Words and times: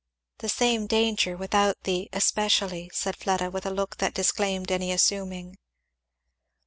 "The 0.39 0.49
same 0.49 0.87
danger, 0.87 1.37
without 1.37 1.83
the 1.83 2.09
'especially'," 2.11 2.89
said 2.91 3.15
Fleda, 3.15 3.51
with 3.51 3.67
a 3.67 3.69
look 3.69 3.97
that 3.97 4.15
disclaimed 4.15 4.71
any 4.71 4.91
assuming. 4.91 5.59